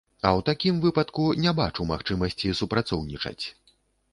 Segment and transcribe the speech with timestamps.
[0.19, 3.45] А ў такім выпадку не бачу магчымасці супрацоўнічаць.